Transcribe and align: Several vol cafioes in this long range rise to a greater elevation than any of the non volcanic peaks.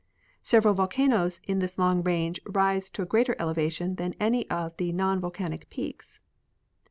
Several 0.41 0.73
vol 0.73 0.87
cafioes 0.87 1.41
in 1.47 1.59
this 1.59 1.77
long 1.77 2.01
range 2.01 2.41
rise 2.47 2.89
to 2.89 3.03
a 3.03 3.05
greater 3.05 3.35
elevation 3.37 3.97
than 3.97 4.15
any 4.19 4.49
of 4.49 4.75
the 4.77 4.91
non 4.91 5.19
volcanic 5.19 5.69
peaks. 5.69 6.21